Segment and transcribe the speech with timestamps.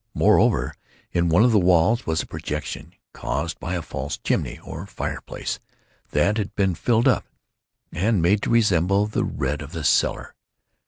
[0.15, 0.73] Moreover,
[1.11, 5.59] in one of the walls was a projection, caused by a false chimney, or fireplace,
[6.09, 7.27] that had been filled up,
[7.91, 10.33] and made to resemble the red of the cellar.